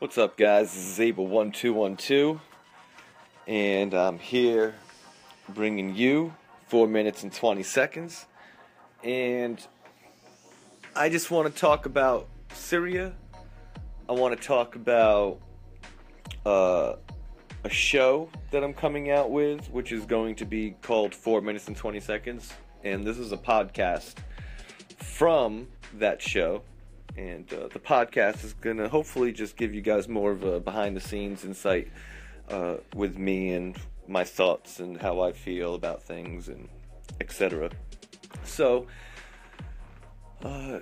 What's 0.00 0.16
up, 0.16 0.36
guys? 0.36 0.72
This 0.74 0.96
is 0.96 0.98
Abel1212, 1.12 2.38
and 3.48 3.92
I'm 3.94 4.20
here 4.20 4.76
bringing 5.48 5.92
you 5.96 6.36
4 6.68 6.86
minutes 6.86 7.24
and 7.24 7.32
20 7.32 7.64
seconds. 7.64 8.26
And 9.02 9.60
I 10.94 11.08
just 11.08 11.32
want 11.32 11.52
to 11.52 11.60
talk 11.60 11.84
about 11.84 12.28
Syria. 12.52 13.12
I 14.08 14.12
want 14.12 14.40
to 14.40 14.46
talk 14.46 14.76
about 14.76 15.40
uh, 16.46 16.94
a 17.64 17.68
show 17.68 18.30
that 18.52 18.62
I'm 18.62 18.74
coming 18.74 19.10
out 19.10 19.32
with, 19.32 19.68
which 19.72 19.90
is 19.90 20.06
going 20.06 20.36
to 20.36 20.44
be 20.44 20.76
called 20.80 21.12
4 21.12 21.40
minutes 21.40 21.66
and 21.66 21.76
20 21.76 21.98
seconds. 21.98 22.52
And 22.84 23.04
this 23.04 23.18
is 23.18 23.32
a 23.32 23.36
podcast 23.36 24.14
from 24.96 25.66
that 25.94 26.22
show 26.22 26.62
and 27.18 27.52
uh, 27.52 27.66
the 27.72 27.80
podcast 27.80 28.44
is 28.44 28.52
going 28.52 28.76
to 28.76 28.88
hopefully 28.88 29.32
just 29.32 29.56
give 29.56 29.74
you 29.74 29.80
guys 29.80 30.08
more 30.08 30.30
of 30.30 30.44
a 30.44 30.60
behind 30.60 30.96
the 30.96 31.00
scenes 31.00 31.44
insight 31.44 31.88
uh, 32.48 32.76
with 32.94 33.18
me 33.18 33.52
and 33.52 33.76
my 34.06 34.22
thoughts 34.22 34.78
and 34.78 34.96
how 34.96 35.20
I 35.20 35.32
feel 35.32 35.74
about 35.74 36.02
things 36.02 36.48
and 36.48 36.68
etc. 37.20 37.70
So, 38.44 38.86
uh, 40.44 40.78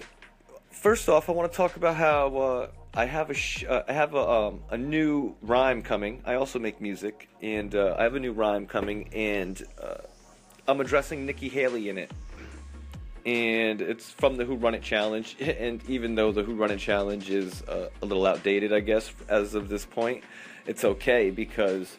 first 0.71 1.09
off, 1.09 1.31
I 1.31 1.33
want 1.33 1.51
to 1.51 1.57
talk 1.57 1.77
about 1.77 1.97
how 1.97 2.37
uh, 2.37 2.69
I 2.95 3.07
have 3.07 3.31
a 3.31 3.35
sh- 3.35 3.65
uh, 3.67 3.85
I 3.89 3.93
have 3.95 4.15
a, 4.15 4.31
um, 4.31 4.61
a 4.71 4.77
new 4.77 5.35
rhyme 5.41 5.83
coming. 5.83 6.21
I 6.27 6.35
also 6.35 6.59
make 6.59 6.83
music, 6.83 7.29
and 7.41 7.75
uh, 7.75 7.97
I 7.99 8.03
have 8.03 8.15
a 8.15 8.21
new 8.21 8.33
rhyme 8.33 8.67
coming, 8.67 9.09
and 9.15 9.63
I'm 10.69 10.81
addressing 10.81 11.25
Nikki 11.25 11.49
Haley 11.49 11.89
in 11.89 11.97
it 11.97 12.11
and 13.27 13.83
it's 13.83 14.09
from 14.09 14.37
the 14.37 14.45
Who 14.45 14.55
Run 14.55 14.75
It 14.75 14.83
Challenge. 14.83 15.37
And 15.41 15.83
even 15.89 16.15
though 16.15 16.31
the 16.33 16.45
Who 16.45 16.55
Run 16.55 16.71
It 16.71 16.79
Challenge 16.79 17.29
is 17.29 17.63
uh, 17.63 17.91
a 18.01 18.07
little 18.07 18.25
outdated, 18.25 18.73
I 18.73 18.81
guess, 18.81 19.13
as 19.29 19.55
of 19.55 19.69
this 19.69 19.85
point, 19.85 20.23
it's 20.67 20.85
okay 20.85 21.31
because 21.31 21.97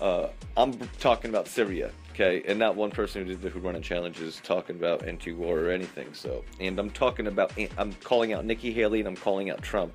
uh, 0.00 0.28
I'm 0.56 0.76
talking 0.98 1.30
about 1.30 1.46
Syria, 1.46 1.92
okay? 2.12 2.42
And 2.46 2.58
not 2.58 2.74
one 2.74 2.90
person 2.90 3.22
who 3.22 3.28
did 3.28 3.42
the 3.42 3.50
Who 3.50 3.60
Run 3.60 3.76
It 3.76 3.82
Challenge 3.84 4.20
is 4.20 4.40
talking 4.42 4.74
about 4.74 5.06
anti-war 5.06 5.60
or 5.60 5.70
anything. 5.70 6.12
So, 6.12 6.44
and 6.58 6.78
I'm 6.78 6.90
talking 6.90 7.28
about, 7.28 7.52
I'm 7.78 7.92
calling 8.02 8.32
out 8.32 8.44
Nikki 8.44 8.72
Haley 8.72 8.98
and 8.98 9.08
I'm 9.08 9.16
calling 9.16 9.50
out 9.50 9.62
Trump, 9.62 9.94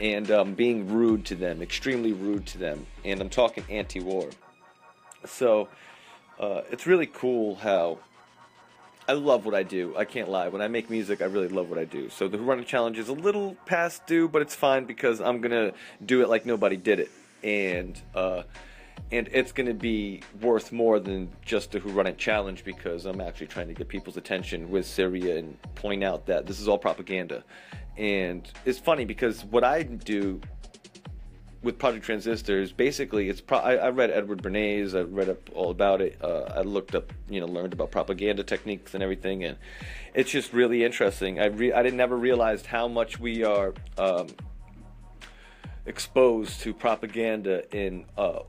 and 0.00 0.30
um, 0.30 0.54
being 0.54 0.88
rude 0.88 1.26
to 1.26 1.34
them, 1.34 1.60
extremely 1.60 2.12
rude 2.12 2.46
to 2.46 2.58
them, 2.58 2.86
and 3.04 3.20
I'm 3.20 3.28
talking 3.28 3.64
anti-war. 3.68 4.30
So, 5.26 5.68
uh, 6.38 6.62
it's 6.70 6.86
really 6.86 7.06
cool 7.06 7.56
how 7.56 7.98
I 9.08 9.12
love 9.12 9.44
what 9.46 9.54
I 9.54 9.62
do. 9.62 9.94
I 9.96 10.04
can't 10.04 10.28
lie. 10.28 10.48
When 10.48 10.60
I 10.60 10.66
make 10.66 10.90
music, 10.90 11.22
I 11.22 11.26
really 11.26 11.48
love 11.48 11.70
what 11.70 11.78
I 11.78 11.84
do. 11.84 12.10
So 12.10 12.26
the 12.26 12.38
Who 12.38 12.44
Run 12.44 12.58
It 12.58 12.66
challenge 12.66 12.98
is 12.98 13.08
a 13.08 13.12
little 13.12 13.56
past 13.64 14.04
due, 14.06 14.28
but 14.28 14.42
it's 14.42 14.54
fine 14.54 14.84
because 14.84 15.20
I'm 15.20 15.40
gonna 15.40 15.72
do 16.04 16.22
it 16.22 16.28
like 16.28 16.44
nobody 16.44 16.76
did 16.76 16.98
it, 16.98 17.10
and 17.44 18.00
uh, 18.16 18.42
and 19.12 19.28
it's 19.30 19.52
gonna 19.52 19.74
be 19.74 20.22
worth 20.40 20.72
more 20.72 20.98
than 20.98 21.30
just 21.44 21.70
the 21.70 21.78
Who 21.78 21.90
Run 21.90 22.08
It 22.08 22.18
challenge 22.18 22.64
because 22.64 23.06
I'm 23.06 23.20
actually 23.20 23.46
trying 23.46 23.68
to 23.68 23.74
get 23.74 23.86
people's 23.86 24.16
attention 24.16 24.70
with 24.70 24.86
Syria 24.86 25.38
and 25.38 25.56
point 25.76 26.02
out 26.02 26.26
that 26.26 26.46
this 26.46 26.58
is 26.58 26.66
all 26.66 26.78
propaganda. 26.78 27.44
And 27.96 28.50
it's 28.64 28.78
funny 28.78 29.04
because 29.04 29.44
what 29.44 29.62
I 29.62 29.84
do 29.84 30.40
with 31.66 31.78
Project 31.78 32.04
Transistors, 32.04 32.70
basically, 32.70 33.28
it's 33.28 33.40
pro- 33.40 33.58
I, 33.58 33.74
I, 33.74 33.88
read 33.90 34.12
Edward 34.12 34.40
Bernays. 34.40 34.96
I 34.96 35.00
read 35.00 35.28
up 35.28 35.50
all 35.52 35.72
about 35.72 36.00
it. 36.00 36.16
Uh, 36.22 36.44
I 36.54 36.60
looked 36.60 36.94
up, 36.94 37.12
you 37.28 37.40
know, 37.40 37.46
learned 37.46 37.72
about 37.72 37.90
propaganda 37.90 38.44
techniques 38.44 38.94
and 38.94 39.02
everything, 39.02 39.42
and 39.42 39.58
it's 40.14 40.30
just 40.30 40.52
really 40.52 40.84
interesting. 40.84 41.40
I 41.40 41.46
re- 41.46 41.72
I 41.72 41.82
didn't 41.82 41.96
never 41.96 42.16
realized 42.16 42.66
how 42.66 42.86
much 42.86 43.18
we 43.18 43.42
are 43.42 43.74
um, 43.98 44.28
exposed 45.86 46.60
to 46.60 46.72
propaganda 46.72 47.64
in 47.76 48.06
uh, 48.16 48.44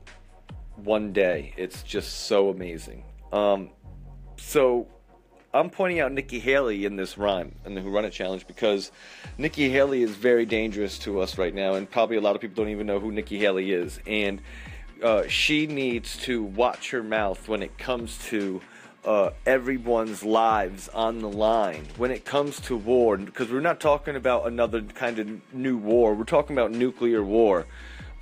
one 0.76 1.12
day. 1.12 1.52
It's 1.56 1.82
just 1.82 2.26
so 2.26 2.50
amazing. 2.50 3.02
Um, 3.32 3.70
so 4.36 4.86
I'm 5.52 5.70
pointing 5.70 6.00
out 6.00 6.12
Nikki 6.12 6.40
Haley 6.40 6.84
in 6.84 6.96
this 6.96 7.16
rhyme 7.16 7.54
in 7.64 7.74
the 7.74 7.80
Who 7.80 7.90
Run 7.90 8.04
It 8.04 8.10
challenge 8.10 8.46
because 8.46 8.92
Nikki 9.38 9.70
Haley 9.70 10.02
is 10.02 10.10
very 10.10 10.44
dangerous 10.44 10.98
to 11.00 11.20
us 11.20 11.38
right 11.38 11.54
now, 11.54 11.74
and 11.74 11.90
probably 11.90 12.18
a 12.18 12.20
lot 12.20 12.34
of 12.34 12.42
people 12.42 12.62
don't 12.62 12.72
even 12.72 12.86
know 12.86 13.00
who 13.00 13.10
Nikki 13.10 13.38
Haley 13.38 13.72
is. 13.72 13.98
And 14.06 14.42
uh, 15.02 15.26
she 15.26 15.66
needs 15.66 16.18
to 16.18 16.42
watch 16.42 16.90
her 16.90 17.02
mouth 17.02 17.48
when 17.48 17.62
it 17.62 17.78
comes 17.78 18.18
to 18.26 18.60
uh, 19.06 19.30
everyone's 19.46 20.22
lives 20.22 20.90
on 20.90 21.20
the 21.20 21.30
line. 21.30 21.86
When 21.96 22.10
it 22.10 22.26
comes 22.26 22.60
to 22.62 22.76
war, 22.76 23.16
because 23.16 23.50
we're 23.50 23.60
not 23.60 23.80
talking 23.80 24.16
about 24.16 24.46
another 24.46 24.82
kind 24.82 25.18
of 25.18 25.54
new 25.54 25.78
war, 25.78 26.14
we're 26.14 26.24
talking 26.24 26.56
about 26.56 26.72
nuclear 26.72 27.22
war. 27.22 27.64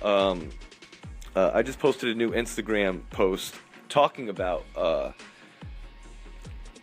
Um, 0.01 0.49
uh, 1.35 1.51
I 1.53 1.61
just 1.61 1.79
posted 1.79 2.09
a 2.09 2.15
new 2.15 2.31
Instagram 2.31 3.01
post 3.09 3.55
talking 3.89 4.29
about 4.29 4.63
uh, 4.77 5.11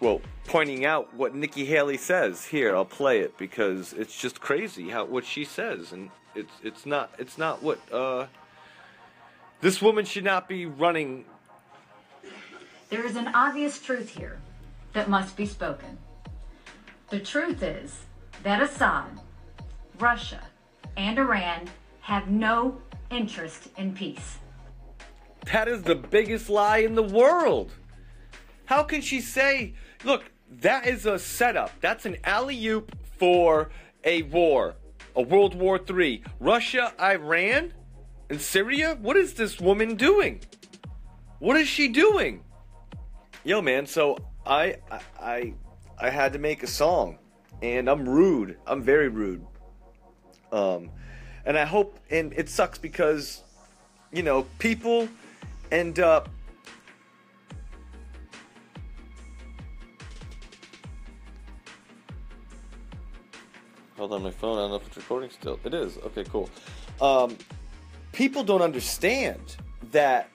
well, 0.05 0.21
pointing 0.45 0.85
out 0.85 1.15
what 1.15 1.35
Nikki 1.35 1.65
Haley 1.65 1.97
says. 1.97 2.45
Here, 2.45 2.77
I'll 2.77 2.85
play 2.85 3.21
it 3.21 3.39
because 3.39 3.95
it's 3.95 4.15
just 4.15 4.39
crazy 4.39 4.91
how 4.91 5.07
what 5.07 5.25
she 5.25 5.47
says, 5.47 5.93
and 5.93 6.11
it's 6.35 6.53
it's 6.63 6.85
not 6.85 7.15
it's 7.19 7.39
not 7.39 7.63
what 7.63 7.81
uh, 7.91 8.27
this 9.63 9.81
woman 9.81 10.05
should 10.05 10.25
not 10.25 10.47
be 10.47 10.67
running. 10.67 11.25
There 12.91 13.05
is 13.05 13.17
an 13.17 13.29
obvious 13.29 13.81
truth 13.81 14.11
here 14.11 14.39
that 14.93 15.09
must 15.09 15.39
be 15.39 15.47
spoken. 15.47 15.97
The 17.09 17.21
truth 17.21 17.63
is 17.63 18.03
that 18.43 18.63
Assad, 18.63 19.21
Russia, 19.99 20.43
and 20.99 21.19
Iran 21.19 21.67
have 22.03 22.29
no 22.29 22.77
interest 23.11 23.71
in 23.79 23.95
peace. 23.95 24.37
That 25.51 25.67
is 25.67 25.83
the 25.83 25.95
biggest 25.95 26.51
lie 26.51 26.79
in 26.79 26.95
the 26.95 27.03
world. 27.03 27.73
How 28.67 28.83
can 28.83 29.01
she 29.01 29.21
say 29.21 29.75
Look, 30.05 30.31
that 30.61 30.87
is 30.87 31.07
a 31.07 31.19
setup. 31.19 31.71
That's 31.81 32.05
an 32.05 32.19
alley 32.25 32.67
oop 32.67 32.95
for 33.19 33.71
a 34.05 34.23
war, 34.23 34.77
a 35.17 35.23
World 35.23 35.55
War 35.55 35.81
III. 35.89 36.23
Russia, 36.41 36.93
Iran, 37.01 37.73
and 38.29 38.41
Syria? 38.41 38.99
What 39.01 39.17
is 39.17 39.35
this 39.35 39.61
woman 39.61 39.97
doing? 39.97 40.41
What 41.39 41.57
is 41.57 41.69
she 41.69 41.89
doing? 41.89 42.43
Yo, 43.45 43.63
man, 43.63 43.87
so 43.87 44.19
I, 44.47 44.77
I, 45.21 45.55
I 45.99 46.11
had 46.11 46.35
to 46.35 46.39
make 46.39 46.63
a 46.63 46.67
song, 46.67 47.19
and 47.63 47.89
I'm 47.89 48.09
rude. 48.09 48.59
I'm 48.67 48.83
very 48.83 49.09
rude. 49.09 49.45
Um, 50.53 50.91
and 51.45 51.59
I 51.59 51.65
hope, 51.65 51.99
and 52.11 52.33
it 52.35 52.49
sucks 52.49 52.79
because, 52.79 53.43
you 54.13 54.23
know, 54.23 54.47
people 54.59 55.09
end 55.71 55.99
up 55.99 56.29
On 64.13 64.23
my 64.23 64.31
phone. 64.31 64.59
I 64.59 64.63
don't 64.63 64.71
know 64.71 64.77
if 64.77 64.87
it's 64.87 64.97
recording 64.97 65.31
still. 65.31 65.59
It 65.65 65.73
is. 65.73 65.97
Okay, 65.99 66.25
cool. 66.25 66.51
Um, 67.01 67.37
people 68.13 68.45
don't 68.45 68.61
understand 68.63 69.57
that. 69.93 70.29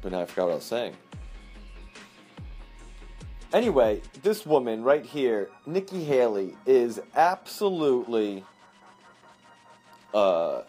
But 0.00 0.12
now 0.12 0.20
I 0.20 0.26
forgot 0.26 0.44
what 0.46 0.52
I 0.52 0.54
was 0.56 0.64
saying. 0.64 0.94
Anyway, 3.52 4.00
this 4.22 4.46
woman 4.46 4.84
right 4.84 5.04
here, 5.04 5.50
Nikki 5.66 6.04
Haley, 6.04 6.56
is 6.66 7.00
absolutely. 7.14 8.44
Uh, 10.14 10.62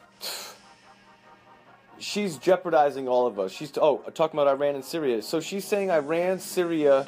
she's 1.99 2.37
jeopardizing 2.37 3.07
all 3.07 3.27
of 3.27 3.39
us. 3.39 3.51
She's 3.51 3.71
oh 3.77 3.97
talking 4.13 4.39
about 4.39 4.47
Iran 4.47 4.75
and 4.75 4.85
Syria. 4.85 5.21
So 5.21 5.39
she's 5.39 5.65
saying 5.65 5.91
Iran, 5.91 6.39
Syria, 6.39 7.07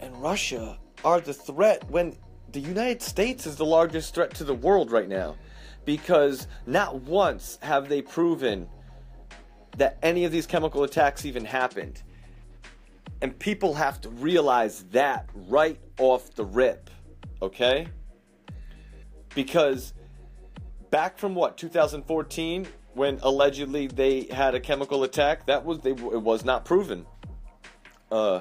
and 0.00 0.16
Russia 0.22 0.78
are 1.04 1.20
the 1.20 1.34
threat 1.34 1.88
when 1.90 2.16
the 2.52 2.60
United 2.60 3.02
States 3.02 3.46
is 3.46 3.56
the 3.56 3.64
largest 3.64 4.14
threat 4.14 4.34
to 4.34 4.44
the 4.44 4.54
world 4.54 4.90
right 4.90 5.08
now. 5.08 5.36
Because 5.84 6.46
not 6.66 7.02
once 7.02 7.58
have 7.62 7.88
they 7.88 8.02
proven 8.02 8.68
that 9.78 9.96
any 10.02 10.24
of 10.24 10.32
these 10.32 10.46
chemical 10.46 10.82
attacks 10.82 11.24
even 11.24 11.44
happened. 11.44 12.02
And 13.22 13.36
people 13.38 13.74
have 13.74 14.00
to 14.02 14.10
realize 14.10 14.84
that 14.90 15.28
right 15.34 15.80
off 15.98 16.34
the 16.34 16.44
rip. 16.44 16.90
Okay? 17.40 17.88
Because 19.34 19.94
back 20.90 21.18
from 21.18 21.34
what, 21.34 21.56
2014, 21.56 22.66
when 22.98 23.18
allegedly 23.22 23.86
they 23.86 24.24
had 24.24 24.54
a 24.54 24.60
chemical 24.60 25.04
attack. 25.04 25.46
That 25.46 25.64
was 25.64 25.78
they, 25.78 25.92
it 25.92 26.22
was 26.22 26.44
not 26.44 26.66
proven. 26.66 27.06
Uh, 28.10 28.40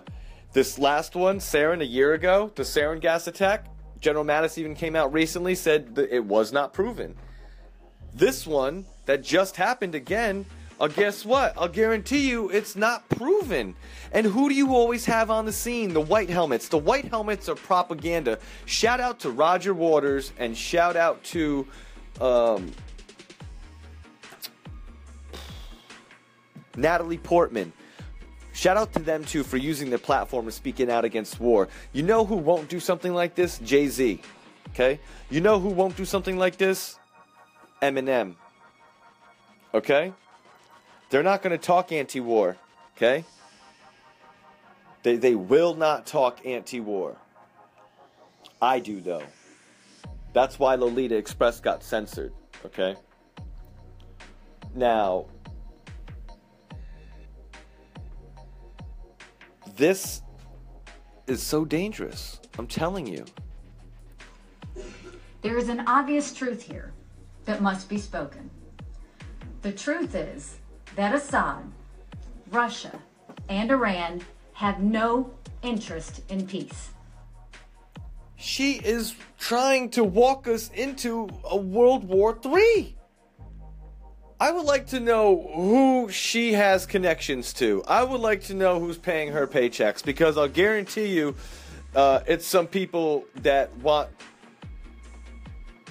this 0.53 0.77
last 0.79 1.15
one, 1.15 1.37
sarin, 1.39 1.81
a 1.81 1.85
year 1.85 2.13
ago, 2.13 2.51
the 2.55 2.63
sarin 2.63 2.99
gas 2.99 3.27
attack. 3.27 3.67
General 4.01 4.25
Mattis 4.25 4.57
even 4.57 4.75
came 4.75 4.95
out 4.95 5.13
recently 5.13 5.55
said 5.55 5.95
that 5.95 6.13
it 6.13 6.25
was 6.25 6.51
not 6.51 6.73
proven. 6.73 7.15
This 8.13 8.45
one 8.45 8.85
that 9.05 9.23
just 9.23 9.55
happened 9.55 9.95
again 9.95 10.45
Uh, 10.79 10.87
guess 10.87 11.25
what? 11.25 11.53
I'll 11.57 11.67
guarantee 11.67 12.29
you 12.29 12.49
it's 12.51 12.75
not 12.75 13.09
proven. 13.09 13.75
And 14.11 14.27
who 14.27 14.47
do 14.47 14.53
you 14.53 14.75
always 14.75 15.05
have 15.05 15.31
on 15.31 15.45
the 15.45 15.51
scene? 15.51 15.91
The 15.93 16.01
white 16.01 16.29
helmets. 16.29 16.69
The 16.69 16.77
white 16.77 17.05
helmets 17.05 17.49
are 17.49 17.55
propaganda. 17.55 18.37
Shout 18.65 18.99
out 18.99 19.19
to 19.21 19.31
Roger 19.31 19.73
Waters 19.73 20.33
and 20.37 20.55
shout 20.55 20.95
out 20.95 21.23
to 21.25 21.67
um, 22.21 22.71
Natalie 26.77 27.17
Portman. 27.17 27.73
Shout 28.53 28.77
out 28.77 28.93
to 28.93 28.99
them 28.99 29.23
too 29.25 29.43
for 29.43 29.57
using 29.57 29.89
their 29.89 29.99
platform 29.99 30.45
and 30.45 30.53
speaking 30.53 30.89
out 30.89 31.05
against 31.05 31.39
war. 31.39 31.67
You 31.91 32.03
know 32.03 32.25
who 32.25 32.35
won't 32.35 32.69
do 32.69 32.79
something 32.79 33.13
like 33.13 33.35
this? 33.35 33.59
Jay 33.59 33.87
Z. 33.87 34.21
Okay? 34.69 34.99
You 35.29 35.41
know 35.41 35.59
who 35.59 35.69
won't 35.69 35.95
do 35.95 36.05
something 36.05 36.37
like 36.37 36.57
this? 36.57 36.97
Eminem. 37.81 38.35
Okay? 39.73 40.13
They're 41.09 41.23
not 41.23 41.41
going 41.41 41.57
to 41.57 41.63
talk 41.63 41.91
anti 41.91 42.19
war. 42.19 42.57
Okay? 42.95 43.25
They, 45.03 45.17
they 45.17 45.35
will 45.35 45.75
not 45.75 46.05
talk 46.05 46.45
anti 46.45 46.79
war. 46.79 47.15
I 48.61 48.79
do, 48.79 49.01
though. 49.01 49.23
That's 50.33 50.57
why 50.59 50.75
Lolita 50.75 51.15
Express 51.15 51.59
got 51.59 51.83
censored. 51.83 52.33
Okay? 52.65 52.95
Now, 54.75 55.25
this 59.77 60.21
is 61.27 61.41
so 61.41 61.63
dangerous. 61.63 62.39
I'm 62.57 62.67
telling 62.67 63.07
you. 63.07 63.25
There 65.41 65.57
is 65.57 65.69
an 65.69 65.81
obvious 65.87 66.33
truth 66.33 66.61
here 66.61 66.93
that 67.45 67.61
must 67.61 67.87
be 67.87 67.97
spoken. 67.97 68.49
The 69.61 69.71
truth 69.71 70.15
is 70.15 70.57
that 70.95 71.13
Assad, 71.13 71.63
Russia, 72.51 72.99
and 73.47 73.71
Iran 73.71 74.21
have 74.53 74.81
no 74.81 75.31
interest 75.61 76.21
in 76.29 76.47
peace. 76.47 76.89
She 78.35 78.73
is 78.73 79.15
trying 79.37 79.89
to 79.91 80.03
walk 80.03 80.47
us 80.47 80.69
into 80.73 81.29
a 81.43 81.57
World 81.57 82.03
War 82.03 82.37
III. 82.43 82.96
I 84.39 84.51
would 84.51 84.65
like 84.65 84.87
to 84.87 84.99
know 84.99 85.49
who 85.55 86.09
she 86.11 86.53
has 86.53 86.85
connections 86.85 87.53
to. 87.53 87.83
I 87.87 88.03
would 88.03 88.21
like 88.21 88.43
to 88.45 88.53
know 88.53 88.79
who's 88.79 88.97
paying 88.97 89.31
her 89.31 89.47
paychecks 89.47 90.05
because 90.05 90.37
I'll 90.37 90.47
guarantee 90.47 91.07
you 91.07 91.35
uh, 91.95 92.19
it's 92.27 92.45
some 92.45 92.67
people 92.67 93.25
that 93.37 93.75
want 93.77 94.09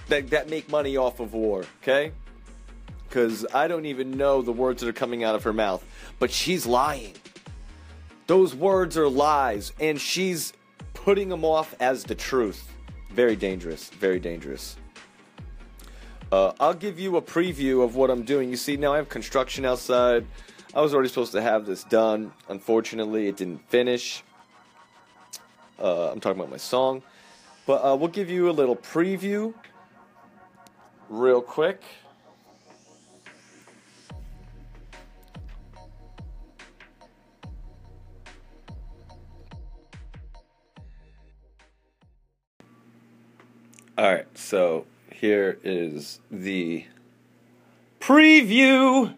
that 0.08 0.30
that 0.30 0.48
make 0.48 0.70
money 0.70 0.96
off 0.96 1.18
of 1.18 1.34
war, 1.34 1.64
okay? 1.82 2.12
Cuz 3.10 3.44
I 3.52 3.66
don't 3.66 3.86
even 3.86 4.12
know 4.12 4.42
the 4.42 4.52
words 4.52 4.80
that 4.80 4.88
are 4.88 4.92
coming 4.92 5.24
out 5.24 5.34
of 5.34 5.42
her 5.42 5.52
mouth, 5.52 5.84
but 6.20 6.30
she's 6.30 6.66
lying. 6.66 7.14
Those 8.28 8.54
words 8.54 8.96
are 8.96 9.08
lies 9.08 9.72
and 9.80 10.00
she's 10.00 10.52
putting 10.94 11.28
them 11.30 11.44
off 11.44 11.74
as 11.80 12.04
the 12.04 12.14
truth. 12.14 12.72
Very 13.10 13.34
dangerous, 13.34 13.88
very 13.88 14.20
dangerous. 14.20 14.76
Uh, 16.32 16.52
I'll 16.58 16.74
give 16.74 16.98
you 16.98 17.16
a 17.16 17.22
preview 17.22 17.84
of 17.84 17.94
what 17.94 18.10
I'm 18.10 18.24
doing. 18.24 18.50
You 18.50 18.56
see, 18.56 18.76
now 18.76 18.92
I 18.92 18.96
have 18.96 19.08
construction 19.08 19.64
outside. 19.64 20.26
I 20.74 20.80
was 20.80 20.92
already 20.92 21.08
supposed 21.08 21.32
to 21.32 21.40
have 21.40 21.66
this 21.66 21.84
done. 21.84 22.32
Unfortunately, 22.48 23.28
it 23.28 23.36
didn't 23.36 23.68
finish. 23.70 24.24
Uh, 25.78 26.10
I'm 26.10 26.20
talking 26.20 26.40
about 26.40 26.50
my 26.50 26.56
song. 26.56 27.02
But 27.64 27.84
uh, 27.84 27.96
we'll 27.96 28.08
give 28.08 28.28
you 28.28 28.50
a 28.50 28.52
little 28.52 28.76
preview 28.76 29.54
real 31.08 31.40
quick. 31.40 31.82
All 43.98 44.12
right, 44.12 44.26
so 44.36 44.86
here 45.20 45.58
is 45.64 46.20
the 46.30 46.84
preview. 48.00 49.14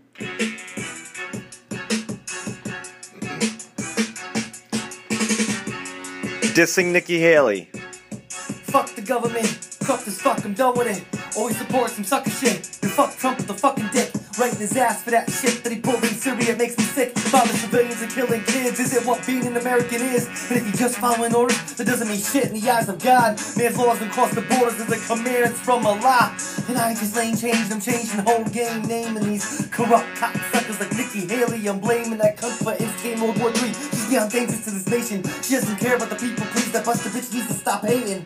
Dissing 6.55 6.93
Nikki 6.93 7.19
Haley. 7.19 7.71
Fuck 7.73 8.95
the 8.95 9.03
government, 9.03 9.47
fuck 9.47 10.05
this 10.05 10.21
fuck, 10.21 10.45
I'm 10.45 10.55
done 10.55 10.79
with 10.79 10.87
it. 10.87 11.37
Always 11.37 11.57
support 11.59 11.91
some 11.91 12.05
sucker 12.05 12.31
shit. 12.31 12.79
And 12.83 12.93
fuck 12.93 13.17
Trump 13.17 13.39
with 13.39 13.51
a 13.51 13.55
fucking 13.55 13.89
dick. 13.93 14.13
Right 14.39 14.53
in 14.53 14.61
his 14.61 14.77
ass 14.77 15.03
for 15.03 15.11
that 15.11 15.29
shit 15.29 15.65
that 15.65 15.73
he 15.73 15.81
pulled 15.81 15.99
in 16.05 16.15
Syria 16.15 16.55
makes 16.55 16.79
me 16.79 16.85
sick. 16.85 17.13
Bombing 17.33 17.57
civilians 17.57 18.01
and 18.03 18.13
killing 18.13 18.41
kids. 18.45 18.79
Is 18.79 18.95
it 18.95 19.05
what 19.05 19.27
being 19.27 19.45
an 19.45 19.57
American 19.57 20.01
is? 20.01 20.29
And 20.49 20.61
if 20.61 20.67
you 20.67 20.73
just 20.75 20.99
following 20.99 21.35
orders, 21.35 21.59
that 21.75 21.89
doesn't 21.89 22.07
mean 22.07 22.21
shit 22.21 22.45
in 22.45 22.55
the 22.55 22.71
eyes 22.71 22.89
of 22.89 23.03
God. 23.03 23.35
Man's 23.57 23.77
laws 23.77 24.01
and 24.01 24.13
cross 24.13 24.33
the 24.33 24.43
borders 24.43 24.79
as 24.79 24.93
a 24.93 24.99
commands 25.13 25.59
from 25.59 25.85
Allah. 25.85 26.37
And 26.69 26.79
I 26.79 26.91
ain't 26.91 27.01
just 27.01 27.17
lane 27.17 27.37
changed, 27.37 27.73
I'm 27.73 27.81
changing 27.81 28.23
the 28.23 28.31
whole 28.31 28.45
game. 28.45 28.83
Naming 28.83 29.25
these 29.25 29.67
corrupt 29.73 30.07
cocksuckers 30.15 30.79
like 30.79 30.95
Nikki 30.95 31.27
Haley. 31.27 31.67
I'm 31.67 31.81
blaming 31.81 32.19
that 32.19 32.37
cunt 32.37 32.63
for 32.63 32.81
instigating 32.81 33.21
World 33.21 33.41
War 33.41 33.51
III. 33.51 33.75
She's 33.75 34.09
beyond 34.09 34.31
dangerous 34.31 34.65
to 34.67 34.71
this 34.71 34.87
nation. 34.87 35.25
She 35.43 35.55
doesn't 35.55 35.79
care 35.79 35.97
about 35.97 36.11
the 36.11 36.17
people, 36.17 36.47
please. 36.55 36.71
That 36.71 36.85
buster 36.85 37.11
bitch 37.11 37.35
needs 37.35 37.49
to 37.49 37.55
stop 37.55 37.85
hating. 37.85 38.23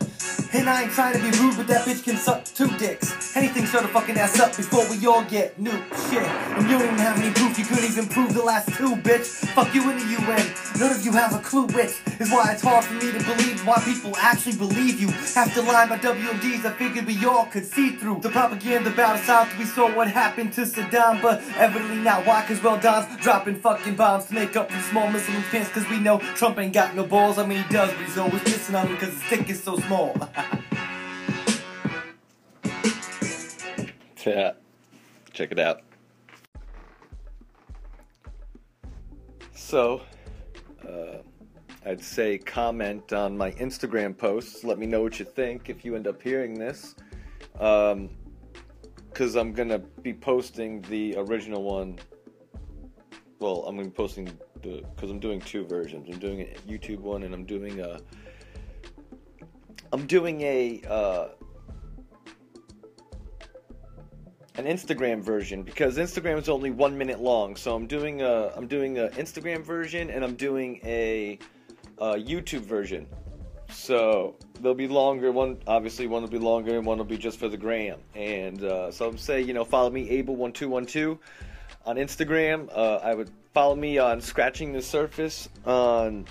And 0.55 0.69
I 0.69 0.83
ain't 0.83 0.91
trying 0.91 1.13
to 1.13 1.19
be 1.19 1.35
rude, 1.39 1.57
but 1.57 1.65
that 1.65 1.83
bitch 1.83 2.03
can 2.03 2.15
suck 2.15 2.45
two 2.45 2.67
dicks. 2.77 3.35
Anything 3.35 3.65
shut 3.65 3.81
her 3.81 3.87
fucking 3.87 4.17
ass 4.17 4.39
up 4.39 4.55
before 4.55 4.87
we 4.87 5.03
all 5.07 5.23
get 5.23 5.57
new 5.57 5.71
shit. 5.71 6.21
And 6.21 6.69
you 6.69 6.77
don't 6.77 6.85
even 6.85 6.97
have 6.99 7.19
any 7.19 7.33
proof, 7.33 7.57
you 7.57 7.65
couldn't 7.65 7.85
even 7.85 8.07
prove 8.07 8.35
the 8.35 8.43
last 8.43 8.67
two, 8.77 8.95
bitch. 8.97 9.25
Fuck 9.55 9.73
you 9.73 9.89
in 9.89 9.97
the 9.97 10.05
UN. 10.05 10.45
None 10.79 10.91
of 10.91 11.03
you 11.03 11.11
have 11.13 11.33
a 11.33 11.39
clue, 11.39 11.65
which 11.67 11.97
is 12.19 12.29
why 12.29 12.51
it's 12.51 12.61
hard 12.61 12.85
for 12.85 12.93
me 12.93 13.11
to 13.11 13.23
believe 13.23 13.65
why 13.65 13.81
people 13.83 14.15
actually 14.17 14.55
believe 14.55 14.99
you. 15.01 15.09
After 15.35 15.63
lying 15.63 15.89
by 15.89 15.97
WMDs, 15.97 16.65
I 16.65 16.71
figured 16.73 17.07
we 17.07 17.25
all 17.25 17.45
could 17.45 17.65
see 17.65 17.95
through 17.95 18.19
the 18.21 18.29
propaganda 18.29 18.91
about 18.91 19.15
us 19.15 19.29
out. 19.29 19.47
We 19.57 19.65
saw 19.65 19.93
what 19.95 20.07
happened 20.07 20.53
to 20.53 20.61
Saddam, 20.61 21.19
but 21.19 21.41
evidently 21.57 21.97
not. 21.97 22.27
Why? 22.27 22.45
Cause 22.47 22.61
well, 22.61 22.79
Don's 22.79 23.07
dropping 23.23 23.55
fucking 23.55 23.95
bombs 23.95 24.25
to 24.25 24.35
make 24.35 24.55
up 24.55 24.71
for 24.71 24.79
small 24.81 25.09
missile 25.09 25.33
defense. 25.33 25.69
Cause 25.69 25.89
we 25.89 25.99
know 25.99 26.19
Trump 26.35 26.59
ain't 26.59 26.73
got 26.73 26.95
no 26.95 27.05
balls. 27.05 27.39
I 27.39 27.45
mean, 27.47 27.63
he 27.63 27.73
does, 27.73 27.91
but 27.91 28.05
he's 28.05 28.17
always 28.19 28.41
pissing 28.43 28.79
on 28.79 28.91
me 28.91 28.97
cause 28.99 29.09
his 29.09 29.29
dick 29.29 29.49
is 29.49 29.63
so 29.63 29.77
small. 29.77 30.15
Yeah, 34.25 34.53
check 35.33 35.51
it 35.51 35.59
out. 35.59 35.81
So, 39.53 40.01
uh, 40.87 41.17
I'd 41.85 42.01
say 42.01 42.37
comment 42.37 43.11
on 43.11 43.37
my 43.37 43.51
Instagram 43.53 44.17
posts. 44.17 44.63
Let 44.63 44.79
me 44.79 44.85
know 44.85 45.01
what 45.01 45.19
you 45.19 45.25
think 45.25 45.69
if 45.69 45.83
you 45.83 45.95
end 45.95 46.07
up 46.07 46.21
hearing 46.21 46.53
this. 46.53 46.95
Um, 47.59 48.09
because 49.09 49.35
I'm 49.35 49.51
gonna 49.51 49.79
be 49.79 50.13
posting 50.13 50.81
the 50.83 51.15
original 51.17 51.63
one. 51.63 51.99
Well, 53.39 53.65
I'm 53.67 53.75
gonna 53.75 53.89
be 53.89 53.93
posting 53.93 54.25
the 54.61 54.83
because 54.95 55.11
I'm 55.11 55.19
doing 55.19 55.41
two 55.41 55.65
versions. 55.65 56.07
I'm 56.11 56.19
doing 56.19 56.41
a 56.41 56.45
YouTube 56.67 56.99
one 56.99 57.23
and 57.23 57.33
I'm 57.33 57.45
doing 57.45 57.81
a. 57.81 57.99
I'm 59.91 60.07
doing 60.07 60.41
a 60.41 60.81
uh, 60.89 61.27
an 64.55 64.65
Instagram 64.65 65.21
version 65.21 65.63
because 65.63 65.97
Instagram 65.97 66.37
is 66.37 66.47
only 66.47 66.69
one 66.69 66.97
minute 66.97 67.19
long. 67.19 67.55
So 67.55 67.75
I'm 67.75 67.87
doing 67.87 68.21
a 68.21 68.51
I'm 68.55 68.67
doing 68.67 68.99
a 68.99 69.07
Instagram 69.09 69.63
version 69.63 70.09
and 70.09 70.23
I'm 70.23 70.35
doing 70.35 70.79
a, 70.83 71.39
a 71.97 72.15
YouTube 72.15 72.61
version. 72.61 73.07
So 73.71 74.35
they'll 74.61 74.75
be 74.75 74.87
longer. 74.87 75.31
One 75.31 75.57
obviously 75.65 76.05
one 76.05 76.21
will 76.21 76.29
be 76.29 76.39
longer 76.39 76.77
and 76.77 76.85
one 76.85 76.99
will 76.99 77.05
be 77.05 77.17
just 77.17 77.39
for 77.39 77.49
the 77.49 77.57
gram. 77.57 77.99
And 78.13 78.63
uh, 78.63 78.91
so 78.91 79.09
I'm 79.09 79.17
saying 79.17 79.47
you 79.47 79.53
know 79.53 79.65
follow 79.65 79.89
me 79.89 80.09
Able 80.11 80.35
one 80.35 80.51
two 80.51 80.69
one 80.69 80.85
two 80.85 81.19
on 81.85 81.95
Instagram. 81.95 82.69
Uh, 82.71 82.97
I 82.97 83.15
would 83.15 83.31
follow 83.53 83.75
me 83.75 83.97
on 83.97 84.21
Scratching 84.21 84.71
the 84.71 84.81
Surface 84.81 85.49
on 85.65 86.25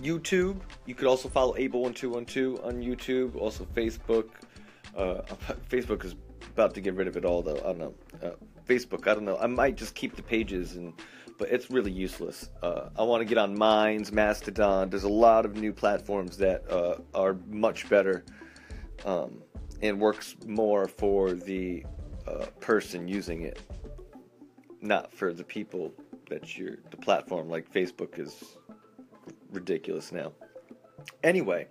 YouTube. 0.00 0.60
You 0.84 0.94
could 0.94 1.08
also 1.08 1.30
follow 1.30 1.56
Able 1.56 1.82
one 1.82 1.94
two 1.94 2.10
one 2.10 2.26
two 2.26 2.60
on 2.62 2.82
YouTube. 2.82 3.36
Also 3.36 3.66
Facebook. 3.74 4.26
Uh, 4.94 5.22
Facebook 5.70 6.04
is 6.04 6.14
about 6.58 6.74
to 6.74 6.80
get 6.80 6.94
rid 6.94 7.06
of 7.06 7.16
it 7.16 7.24
all, 7.24 7.40
though. 7.40 7.58
I 7.58 7.72
don't 7.72 7.78
know. 7.78 7.94
Uh, 8.20 8.30
Facebook, 8.66 9.06
I 9.06 9.14
don't 9.14 9.24
know. 9.24 9.38
I 9.38 9.46
might 9.46 9.76
just 9.76 9.94
keep 9.94 10.16
the 10.16 10.24
pages, 10.24 10.74
and 10.74 10.92
but 11.38 11.50
it's 11.50 11.70
really 11.70 11.92
useless. 11.92 12.50
Uh, 12.60 12.88
I 12.98 13.04
want 13.04 13.20
to 13.20 13.24
get 13.24 13.38
on 13.38 13.56
Minds, 13.56 14.10
Mastodon. 14.10 14.90
There's 14.90 15.04
a 15.04 15.08
lot 15.08 15.46
of 15.46 15.54
new 15.54 15.72
platforms 15.72 16.36
that 16.38 16.68
uh, 16.68 16.96
are 17.14 17.36
much 17.46 17.88
better 17.88 18.24
um, 19.04 19.40
and 19.82 20.00
works 20.00 20.34
more 20.46 20.88
for 20.88 21.32
the 21.32 21.86
uh, 22.26 22.46
person 22.58 23.06
using 23.06 23.42
it, 23.42 23.60
not 24.80 25.14
for 25.14 25.32
the 25.32 25.44
people 25.44 25.94
that 26.28 26.58
you're. 26.58 26.78
The 26.90 26.96
platform 26.96 27.48
like 27.48 27.72
Facebook 27.72 28.18
is 28.18 28.56
ridiculous 29.52 30.10
now. 30.10 30.32
Anyway, 31.22 31.68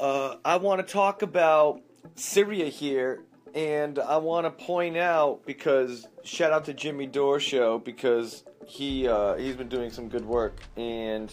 uh, 0.00 0.38
I 0.44 0.56
want 0.56 0.84
to 0.84 0.92
talk 0.92 1.22
about 1.22 1.82
Syria 2.14 2.66
here 2.66 3.24
and 3.54 3.98
I 3.98 4.18
want 4.18 4.44
to 4.44 4.64
point 4.64 4.98
out 4.98 5.46
because 5.46 6.06
shout 6.24 6.52
out 6.52 6.66
to 6.66 6.74
Jimmy 6.74 7.06
Dore 7.06 7.40
show 7.40 7.78
because 7.78 8.44
he 8.66 9.08
uh, 9.08 9.34
he's 9.36 9.56
been 9.56 9.68
doing 9.68 9.90
some 9.90 10.08
good 10.08 10.24
work 10.24 10.60
and 10.76 11.32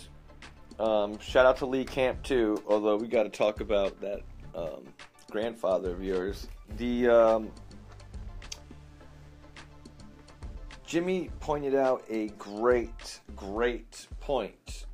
um, 0.79 1.19
shout 1.19 1.45
out 1.45 1.57
to 1.57 1.65
Lee 1.65 1.85
Camp 1.85 2.23
too. 2.23 2.63
Although 2.67 2.95
we 2.95 3.07
got 3.07 3.23
to 3.23 3.29
talk 3.29 3.59
about 3.59 3.99
that 4.01 4.21
um, 4.55 4.85
grandfather 5.29 5.91
of 5.91 6.03
yours. 6.03 6.47
The 6.77 7.09
um, 7.09 7.51
Jimmy 10.85 11.29
pointed 11.39 11.75
out 11.75 12.03
a 12.09 12.27
great, 12.37 13.19
great 13.35 14.07
point 14.19 14.85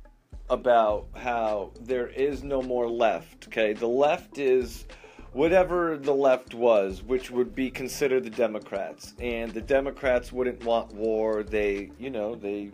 about 0.48 1.06
how 1.14 1.72
there 1.80 2.08
is 2.08 2.42
no 2.42 2.60
more 2.60 2.88
left. 2.88 3.46
Okay, 3.46 3.72
the 3.72 3.86
left 3.86 4.38
is 4.38 4.86
whatever 5.32 5.96
the 5.96 6.14
left 6.14 6.54
was, 6.54 7.02
which 7.02 7.30
would 7.30 7.54
be 7.54 7.70
considered 7.70 8.24
the 8.24 8.30
Democrats, 8.30 9.14
and 9.20 9.52
the 9.52 9.60
Democrats 9.60 10.32
wouldn't 10.32 10.64
want 10.64 10.92
war. 10.94 11.42
They, 11.42 11.90
you 11.98 12.10
know, 12.10 12.34
they 12.34 12.70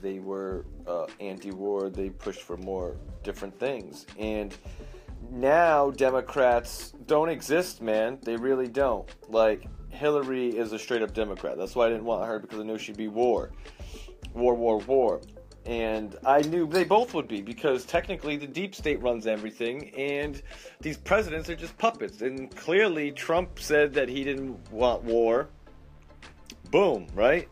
they 0.00 0.18
were 0.18 0.64
uh, 0.86 1.06
anti-war. 1.20 1.90
They 1.90 2.10
pushed 2.10 2.42
for 2.42 2.56
more 2.56 2.96
different 3.22 3.58
things, 3.58 4.06
and 4.18 4.56
now 5.30 5.90
Democrats 5.90 6.94
don't 7.06 7.28
exist, 7.28 7.82
man. 7.82 8.18
They 8.22 8.36
really 8.36 8.68
don't. 8.68 9.08
Like 9.28 9.66
Hillary 9.90 10.56
is 10.56 10.72
a 10.72 10.78
straight-up 10.78 11.12
Democrat. 11.12 11.58
That's 11.58 11.74
why 11.74 11.86
I 11.86 11.88
didn't 11.90 12.04
want 12.04 12.26
her 12.26 12.38
because 12.38 12.60
I 12.60 12.62
knew 12.62 12.78
she'd 12.78 12.96
be 12.96 13.08
war, 13.08 13.50
war, 14.32 14.54
war, 14.54 14.78
war 14.78 15.20
and 15.66 16.16
I 16.24 16.40
knew 16.42 16.66
they 16.66 16.84
both 16.84 17.12
would 17.14 17.28
be 17.28 17.42
because 17.42 17.84
technically 17.84 18.36
the 18.36 18.46
deep 18.46 18.74
state 18.74 19.00
runs 19.02 19.26
everything, 19.26 19.90
and 19.94 20.40
these 20.80 20.96
presidents 20.96 21.50
are 21.50 21.56
just 21.56 21.76
puppets. 21.76 22.22
And 22.22 22.54
clearly, 22.56 23.12
Trump 23.12 23.58
said 23.58 23.92
that 23.94 24.08
he 24.08 24.24
didn't 24.24 24.70
want 24.72 25.04
war. 25.04 25.48
Boom! 26.70 27.06
Right? 27.14 27.48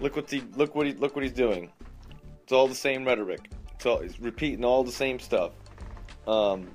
Look 0.00 0.16
what 0.16 0.30
he 0.30 0.42
look 0.56 0.74
what 0.74 0.86
he 0.86 0.94
look 0.94 1.14
what 1.14 1.22
he's 1.22 1.32
doing. 1.32 1.70
It's 2.42 2.52
all 2.52 2.66
the 2.66 2.74
same 2.74 3.04
rhetoric. 3.04 3.50
It's 3.74 3.86
all 3.86 4.00
he's 4.00 4.18
repeating 4.20 4.64
all 4.64 4.82
the 4.82 4.92
same 4.92 5.18
stuff. 5.18 5.52
Um, 6.26 6.68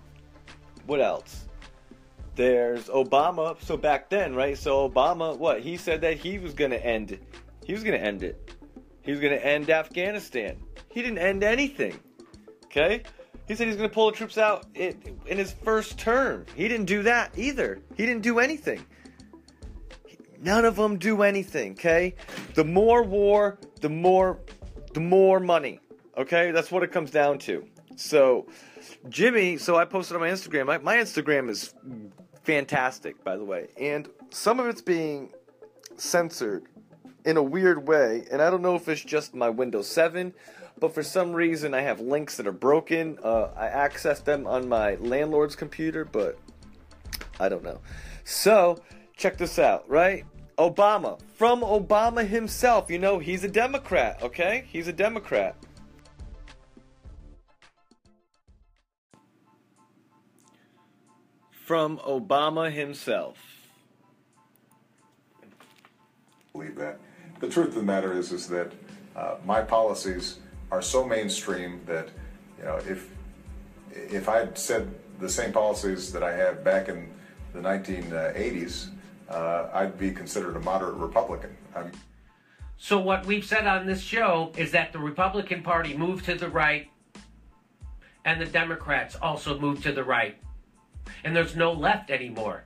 what 0.85 1.01
else? 1.01 1.47
There's 2.35 2.85
Obama. 2.85 3.61
So 3.61 3.75
back 3.75 4.09
then, 4.09 4.33
right? 4.33 4.57
So 4.57 4.89
Obama, 4.89 5.37
what 5.37 5.59
he 5.59 5.75
said 5.75 6.01
that 6.01 6.17
he 6.17 6.39
was 6.39 6.53
gonna 6.53 6.77
end. 6.77 7.19
He 7.65 7.73
was 7.73 7.83
gonna 7.83 7.97
end 7.97 8.23
it 8.23 8.50
he 9.03 9.11
was 9.11 9.19
going 9.19 9.33
to 9.33 9.45
end 9.45 9.69
Afghanistan. 9.69 10.57
He 10.91 11.01
didn't 11.01 11.19
end 11.19 11.43
anything. 11.43 11.99
Okay? 12.65 13.03
He 13.47 13.55
said 13.55 13.67
he's 13.67 13.75
going 13.75 13.89
to 13.89 13.93
pull 13.93 14.11
the 14.11 14.17
troops 14.17 14.37
out 14.37 14.65
in, 14.75 15.19
in 15.25 15.37
his 15.37 15.51
first 15.51 15.97
term. 15.97 16.45
He 16.55 16.67
didn't 16.67 16.85
do 16.85 17.03
that 17.03 17.37
either. 17.37 17.81
He 17.97 18.05
didn't 18.05 18.21
do 18.21 18.39
anything. 18.39 18.85
None 20.39 20.65
of 20.65 20.75
them 20.75 20.97
do 20.97 21.21
anything, 21.21 21.73
okay? 21.73 22.15
The 22.55 22.63
more 22.63 23.03
war, 23.03 23.59
the 23.79 23.89
more 23.89 24.39
the 24.93 24.99
more 24.99 25.39
money. 25.39 25.79
Okay? 26.17 26.51
That's 26.51 26.71
what 26.71 26.81
it 26.81 26.91
comes 26.91 27.11
down 27.11 27.37
to. 27.39 27.65
So, 27.95 28.47
Jimmy, 29.09 29.57
so 29.57 29.75
I 29.75 29.85
posted 29.85 30.15
on 30.15 30.21
my 30.21 30.29
Instagram. 30.29 30.65
My, 30.65 30.77
my 30.79 30.95
Instagram 30.95 31.49
is 31.49 31.73
fantastic, 32.43 33.23
by 33.23 33.37
the 33.37 33.43
way. 33.43 33.67
And 33.79 34.09
some 34.31 34.59
of 34.59 34.67
it's 34.67 34.81
being 34.81 35.31
censored 35.95 36.67
in 37.25 37.37
a 37.37 37.43
weird 37.43 37.87
way, 37.87 38.25
and 38.31 38.41
I 38.41 38.49
don't 38.49 38.61
know 38.61 38.75
if 38.75 38.87
it's 38.87 39.03
just 39.03 39.33
my 39.35 39.49
Windows 39.49 39.87
7, 39.87 40.33
but 40.79 40.93
for 40.93 41.03
some 41.03 41.33
reason 41.33 41.73
I 41.73 41.81
have 41.81 41.99
links 41.99 42.37
that 42.37 42.47
are 42.47 42.51
broken. 42.51 43.19
Uh, 43.23 43.49
I 43.55 43.67
access 43.67 44.19
them 44.19 44.47
on 44.47 44.67
my 44.67 44.95
landlord's 44.95 45.55
computer, 45.55 46.05
but 46.05 46.37
I 47.39 47.49
don't 47.49 47.63
know. 47.63 47.79
So, 48.23 48.81
check 49.15 49.37
this 49.37 49.59
out, 49.59 49.87
right? 49.89 50.25
Obama, 50.57 51.19
from 51.35 51.61
Obama 51.61 52.27
himself, 52.27 52.89
you 52.89 52.99
know, 52.99 53.19
he's 53.19 53.43
a 53.43 53.47
Democrat, 53.47 54.21
okay? 54.21 54.65
He's 54.67 54.87
a 54.87 54.93
Democrat. 54.93 55.55
From 61.51 61.99
Obama 61.99 62.71
himself. 62.71 63.37
Believe 66.53 66.75
that 66.75 66.99
the 67.41 67.49
truth 67.49 67.69
of 67.69 67.75
the 67.75 67.83
matter 67.83 68.13
is, 68.13 68.31
is 68.31 68.47
that 68.47 68.71
uh, 69.15 69.35
my 69.45 69.61
policies 69.61 70.37
are 70.71 70.81
so 70.81 71.03
mainstream 71.03 71.81
that, 71.85 72.07
you 72.57 72.63
know, 72.63 72.77
if 72.87 73.09
if 73.93 74.29
I 74.29 74.37
had 74.37 74.57
said 74.57 74.89
the 75.19 75.27
same 75.27 75.51
policies 75.51 76.13
that 76.13 76.23
I 76.23 76.31
had 76.31 76.63
back 76.63 76.87
in 76.87 77.11
the 77.51 77.59
1980s, 77.59 78.87
uh, 79.29 79.67
I'd 79.73 79.97
be 79.97 80.11
considered 80.11 80.55
a 80.55 80.61
moderate 80.61 80.95
Republican. 80.95 81.57
I'm 81.75 81.91
so 82.77 82.99
what 82.99 83.25
we've 83.25 83.45
said 83.45 83.67
on 83.67 83.85
this 83.85 84.01
show 84.01 84.53
is 84.57 84.71
that 84.71 84.93
the 84.93 84.99
Republican 84.99 85.61
Party 85.61 85.95
moved 85.95 86.25
to 86.25 86.35
the 86.35 86.49
right, 86.49 86.87
and 88.23 88.39
the 88.39 88.45
Democrats 88.45 89.15
also 89.21 89.59
moved 89.59 89.83
to 89.83 89.91
the 89.91 90.03
right, 90.03 90.37
and 91.23 91.35
there's 91.35 91.55
no 91.55 91.73
left 91.73 92.09
anymore. 92.09 92.63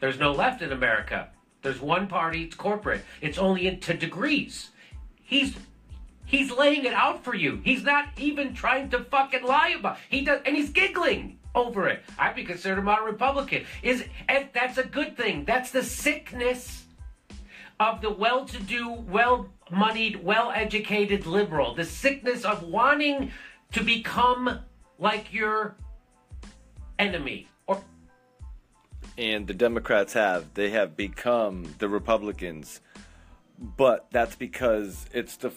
There's 0.00 0.18
no 0.18 0.32
left 0.32 0.60
in 0.60 0.72
America. 0.72 1.30
There's 1.62 1.80
one 1.80 2.06
party, 2.06 2.44
it's 2.44 2.54
corporate. 2.54 3.04
It's 3.20 3.38
only 3.38 3.66
into 3.66 3.94
degrees. 3.94 4.70
He's 5.22 5.56
he's 6.24 6.50
laying 6.50 6.84
it 6.84 6.92
out 6.92 7.24
for 7.24 7.34
you. 7.34 7.60
He's 7.64 7.82
not 7.82 8.08
even 8.16 8.54
trying 8.54 8.90
to 8.90 9.04
fucking 9.04 9.44
lie 9.44 9.74
about. 9.78 9.98
He 10.08 10.22
does 10.22 10.40
and 10.46 10.56
he's 10.56 10.70
giggling 10.70 11.38
over 11.54 11.88
it. 11.88 12.02
I'd 12.18 12.36
be 12.36 12.44
considered 12.44 12.78
a 12.78 13.02
Republican. 13.02 13.64
Is 13.82 14.04
and 14.28 14.48
that's 14.52 14.78
a 14.78 14.84
good 14.84 15.16
thing. 15.16 15.44
That's 15.44 15.70
the 15.70 15.82
sickness 15.82 16.84
of 17.80 18.00
the 18.00 18.10
well-to-do, 18.10 18.90
well-moneyed, 18.90 20.24
well-educated 20.24 21.26
liberal. 21.26 21.74
The 21.74 21.84
sickness 21.84 22.44
of 22.44 22.64
wanting 22.64 23.30
to 23.72 23.84
become 23.84 24.60
like 24.98 25.32
your 25.32 25.76
enemy 26.98 27.48
and 29.18 29.48
the 29.48 29.54
Democrats 29.54 30.12
have. 30.12 30.54
They 30.54 30.70
have 30.70 30.96
become 30.96 31.74
the 31.78 31.88
Republicans, 31.88 32.80
but 33.58 34.06
that's 34.10 34.36
because 34.36 35.06
it's 35.12 35.36
the 35.36 35.52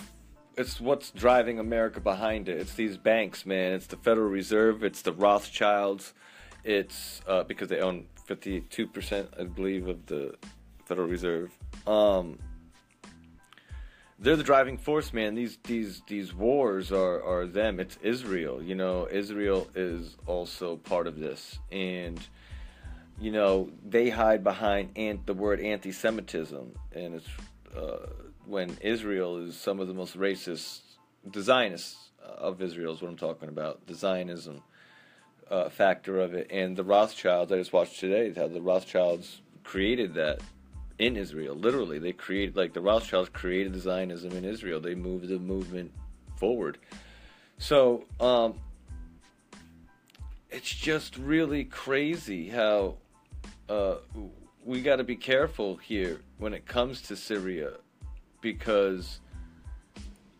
it's 0.57 0.81
what's 0.81 1.11
driving 1.11 1.59
America 1.59 2.01
behind 2.01 2.49
it. 2.49 2.57
It's 2.57 2.73
these 2.73 2.97
banks, 2.97 3.45
man. 3.45 3.73
It's 3.73 3.87
the 3.87 3.95
Federal 3.97 4.29
Reserve. 4.29 4.83
It's 4.83 5.01
the 5.03 5.13
Rothschilds. 5.13 6.13
It's 6.63 7.21
uh, 7.27 7.43
because 7.43 7.69
they 7.69 7.79
own 7.79 8.07
fifty 8.25 8.61
two 8.61 8.87
percent, 8.87 9.29
I 9.39 9.43
believe, 9.43 9.87
of 9.87 10.05
the 10.07 10.35
Federal 10.85 11.07
Reserve. 11.07 11.51
Um, 11.87 12.39
they're 14.19 14.35
the 14.35 14.43
driving 14.43 14.77
force, 14.77 15.13
man. 15.13 15.35
These 15.35 15.59
these 15.63 16.01
these 16.07 16.33
wars 16.33 16.91
are 16.91 17.23
are 17.23 17.45
them. 17.45 17.79
It's 17.79 17.97
Israel. 18.01 18.61
You 18.61 18.75
know, 18.75 19.07
Israel 19.09 19.69
is 19.75 20.17
also 20.25 20.77
part 20.77 21.07
of 21.07 21.19
this, 21.19 21.59
and 21.71 22.19
you 23.21 23.31
know, 23.31 23.69
they 23.87 24.09
hide 24.09 24.43
behind 24.43 24.97
ant- 24.97 25.27
the 25.27 25.33
word 25.33 25.61
anti-Semitism, 25.61 26.75
and 26.93 27.13
it's 27.13 27.27
uh, 27.77 28.07
when 28.45 28.75
Israel 28.81 29.37
is 29.37 29.55
some 29.55 29.79
of 29.79 29.87
the 29.87 29.93
most 29.93 30.17
racist, 30.17 30.79
the 31.23 31.41
Zionists 31.41 32.09
of 32.19 32.61
Israel 32.61 32.93
is 32.93 33.01
what 33.01 33.09
I'm 33.09 33.17
talking 33.17 33.47
about, 33.47 33.85
the 33.85 33.93
Zionism 33.93 34.63
uh, 35.49 35.69
factor 35.69 36.19
of 36.19 36.33
it, 36.33 36.47
and 36.49 36.75
the 36.75 36.83
Rothschilds. 36.83 37.51
I 37.51 37.57
just 37.57 37.73
watched 37.73 37.99
today 37.99 38.33
how 38.33 38.47
the 38.47 38.61
Rothschilds 38.61 39.41
created 39.63 40.15
that 40.15 40.41
in 40.97 41.15
Israel. 41.15 41.53
Literally, 41.53 41.99
they 41.99 42.13
created 42.13 42.55
like 42.55 42.73
the 42.73 42.81
Rothschilds 42.81 43.29
created 43.29 43.73
the 43.73 43.79
Zionism 43.79 44.31
in 44.31 44.45
Israel. 44.45 44.79
They 44.79 44.95
moved 44.95 45.27
the 45.27 45.37
movement 45.37 45.91
forward. 46.37 46.79
So 47.59 48.05
um, 48.19 48.55
it's 50.49 50.73
just 50.73 51.17
really 51.17 51.65
crazy 51.65 52.49
how 52.49 52.95
uh, 53.71 53.95
we 54.65 54.81
got 54.81 54.97
to 54.97 55.03
be 55.03 55.15
careful 55.15 55.77
here 55.77 56.21
when 56.37 56.53
it 56.53 56.65
comes 56.65 57.01
to 57.03 57.15
Syria 57.15 57.73
because 58.41 59.21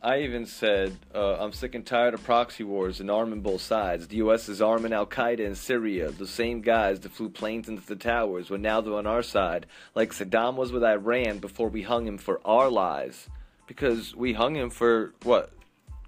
I 0.01 0.21
even 0.21 0.45
said 0.45 0.97
uh, 1.15 1.37
I'm 1.39 1.53
sick 1.53 1.73
and 1.73 1.85
tired 1.85 2.13
of 2.13 2.23
proxy 2.23 2.63
wars 2.63 2.99
and 2.99 3.09
arming 3.09 3.41
both 3.41 3.61
sides. 3.61 4.07
The 4.09 4.17
U.S. 4.17 4.49
is 4.49 4.61
arming 4.61 4.91
Al 4.91 5.05
Qaeda 5.05 5.39
in 5.39 5.55
Syria. 5.55 6.11
The 6.11 6.27
same 6.27 6.61
guys 6.61 6.99
that 6.99 7.13
flew 7.13 7.29
planes 7.29 7.69
into 7.69 7.85
the 7.85 7.95
towers, 7.95 8.49
when 8.49 8.61
now 8.61 8.81
they're 8.81 8.95
on 8.95 9.07
our 9.07 9.23
side, 9.23 9.65
like 9.95 10.11
Saddam 10.11 10.55
was 10.55 10.71
with 10.71 10.83
Iran 10.83 11.39
before 11.39 11.69
we 11.69 11.83
hung 11.83 12.05
him 12.05 12.17
for 12.17 12.41
our 12.45 12.69
lies. 12.69 13.29
Because 13.65 14.13
we 14.13 14.33
hung 14.33 14.55
him 14.55 14.69
for 14.69 15.13
what? 15.23 15.53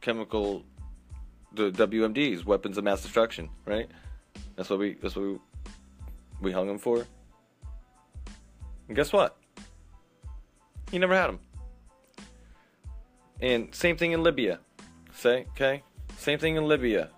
Chemical, 0.01 0.65
the 1.53 1.71
WMDs, 1.71 2.43
weapons 2.43 2.77
of 2.77 2.83
mass 2.83 3.01
destruction, 3.01 3.49
right? 3.65 3.89
That's 4.57 4.69
what 4.69 4.79
we. 4.79 4.95
That's 4.95 5.15
what 5.15 5.25
we 5.25 5.37
we 6.43 6.51
hung 6.51 6.69
him 6.69 6.77
for. 6.77 7.07
And 8.87 8.95
guess 8.95 9.11
what? 9.11 9.37
He 10.91 10.99
never 10.99 11.15
had 11.15 11.29
him. 11.29 11.39
And 13.41 13.73
same 13.73 13.97
thing 13.97 14.11
in 14.11 14.21
Libya. 14.21 14.59
Say, 15.13 15.45
okay? 15.51 15.83
Same 16.17 16.37
thing 16.37 16.55
in 16.55 16.67
Libya. 16.67 17.09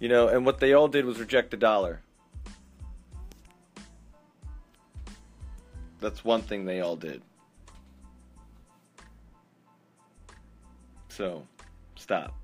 You 0.00 0.08
know, 0.08 0.28
and 0.28 0.46
what 0.46 0.60
they 0.60 0.72
all 0.72 0.88
did 0.88 1.04
was 1.04 1.18
reject 1.18 1.50
the 1.50 1.56
dollar. 1.56 2.00
That's 6.00 6.24
one 6.24 6.42
thing 6.42 6.64
they 6.64 6.80
all 6.80 6.96
did. 6.96 7.22
So, 11.08 11.42
stop. 11.96 12.37